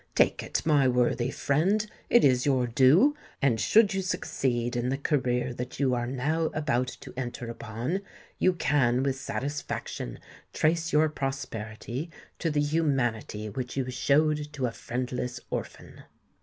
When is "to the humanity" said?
12.39-13.47